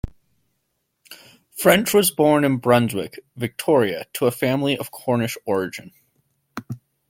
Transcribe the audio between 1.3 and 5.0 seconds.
French was born in Brunswick, Victoria to a family of